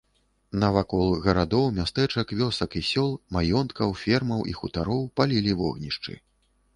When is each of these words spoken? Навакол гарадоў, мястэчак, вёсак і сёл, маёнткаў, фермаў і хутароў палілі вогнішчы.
Навакол 0.61 1.11
гарадоў, 1.25 1.65
мястэчак, 1.79 2.33
вёсак 2.39 2.77
і 2.79 2.81
сёл, 2.91 3.11
маёнткаў, 3.37 3.93
фермаў 4.05 4.41
і 4.53 4.57
хутароў 4.61 5.05
палілі 5.21 5.53
вогнішчы. 5.61 6.17